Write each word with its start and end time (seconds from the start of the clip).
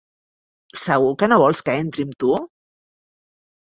Segur 0.85 1.13
que 1.23 1.31
no 1.33 1.39
vols 1.45 1.63
que 1.69 1.79
entri 1.85 2.09
amb 2.11 2.19
tu? 2.27 2.37